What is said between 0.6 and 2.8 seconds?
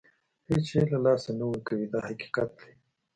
شی له لاسه نه ورکوي دا حقیقت دی.